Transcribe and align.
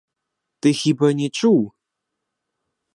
Ты 0.65 0.69
хіба 0.79 1.11
не 1.21 1.29
чуў? 1.37 1.59